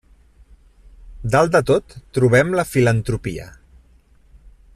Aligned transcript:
Dalt 1.35 1.53
de 1.57 1.61
tot 1.71 1.95
trobem 2.19 2.53
la 2.61 2.67
filantropia. 2.71 3.47